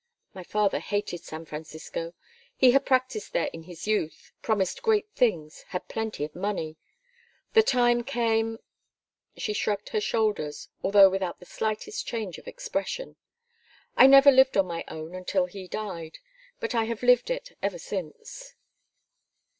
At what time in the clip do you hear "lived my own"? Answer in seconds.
14.31-15.09